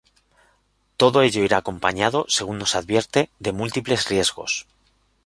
[1.01, 4.51] Todo ello irá acompañado, según nos advierte, de múltiples riesgos.